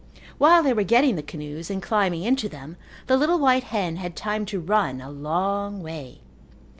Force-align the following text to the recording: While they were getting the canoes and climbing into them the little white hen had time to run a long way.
While 0.39 0.63
they 0.63 0.73
were 0.73 0.81
getting 0.81 1.15
the 1.15 1.21
canoes 1.21 1.69
and 1.69 1.79
climbing 1.79 2.23
into 2.23 2.49
them 2.49 2.75
the 3.05 3.17
little 3.17 3.37
white 3.37 3.65
hen 3.65 3.97
had 3.97 4.15
time 4.15 4.47
to 4.47 4.59
run 4.59 4.99
a 4.99 5.11
long 5.11 5.83
way. 5.83 6.21